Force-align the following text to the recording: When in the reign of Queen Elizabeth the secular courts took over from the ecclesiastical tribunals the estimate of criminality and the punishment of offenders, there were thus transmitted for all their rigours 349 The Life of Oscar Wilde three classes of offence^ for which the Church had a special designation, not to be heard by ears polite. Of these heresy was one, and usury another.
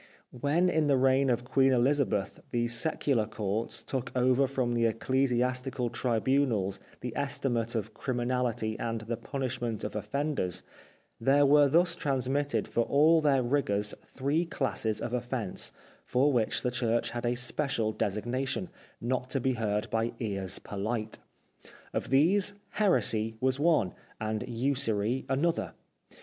When 0.31 0.67
in 0.67 0.87
the 0.87 0.97
reign 0.97 1.29
of 1.29 1.43
Queen 1.45 1.71
Elizabeth 1.71 2.39
the 2.49 2.67
secular 2.67 3.27
courts 3.27 3.83
took 3.83 4.11
over 4.15 4.47
from 4.47 4.73
the 4.73 4.87
ecclesiastical 4.87 5.91
tribunals 5.91 6.79
the 7.01 7.15
estimate 7.15 7.75
of 7.75 7.93
criminality 7.93 8.79
and 8.79 9.01
the 9.01 9.15
punishment 9.15 9.83
of 9.83 9.95
offenders, 9.95 10.63
there 11.19 11.45
were 11.45 11.67
thus 11.69 11.95
transmitted 11.95 12.67
for 12.67 12.81
all 12.85 13.21
their 13.21 13.43
rigours 13.43 13.93
349 14.03 14.49
The 14.49 14.65
Life 14.65 14.79
of 14.79 14.79
Oscar 14.79 14.87
Wilde 14.87 14.97
three 14.97 15.01
classes 15.01 15.01
of 15.01 15.11
offence^ 15.11 15.71
for 16.03 16.33
which 16.33 16.63
the 16.63 16.71
Church 16.71 17.11
had 17.11 17.23
a 17.27 17.35
special 17.35 17.91
designation, 17.91 18.69
not 18.99 19.29
to 19.29 19.39
be 19.39 19.53
heard 19.53 19.87
by 19.91 20.13
ears 20.19 20.57
polite. 20.57 21.19
Of 21.93 22.09
these 22.09 22.53
heresy 22.71 23.35
was 23.39 23.59
one, 23.59 23.93
and 24.19 24.43
usury 24.47 25.27
another. 25.29 25.73